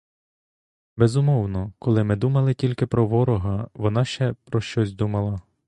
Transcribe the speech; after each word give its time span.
Безумовно, 0.97 1.73
коли 1.79 2.03
ми 2.03 2.15
думали 2.15 2.53
тільки 2.53 2.87
про 2.87 3.07
ворога, 3.07 3.67
вона 3.73 4.05
ще 4.05 4.33
про 4.45 4.61
щось 4.61 4.93
думала. 4.93 5.41